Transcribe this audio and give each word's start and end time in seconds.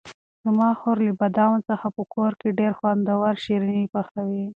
زما 0.43 0.69
خور 0.79 0.97
له 1.07 1.11
بادامو 1.19 1.59
څخه 1.69 1.87
په 1.95 2.03
کور 2.13 2.31
کې 2.39 2.55
ډېر 2.59 2.71
خوندور 2.79 3.33
شیریني 3.43 3.85
پخوي. 3.93 4.45